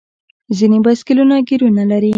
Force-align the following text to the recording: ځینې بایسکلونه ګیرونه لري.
ځینې 0.57 0.77
بایسکلونه 0.85 1.35
ګیرونه 1.47 1.83
لري. 1.91 2.09